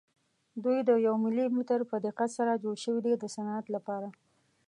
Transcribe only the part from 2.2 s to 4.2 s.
سره جوړ شوي دي د صنعت لپاره.